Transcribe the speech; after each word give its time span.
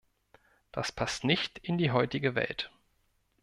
Das 0.71 0.91
passt 0.91 1.25
nicht 1.25 1.59
in 1.59 1.77
die 1.77 1.91
heutige 1.91 2.33
Welt. 2.33 2.71